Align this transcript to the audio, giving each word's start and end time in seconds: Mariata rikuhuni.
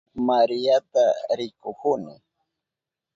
Mariata 0.27 1.05
rikuhuni. 1.37 2.15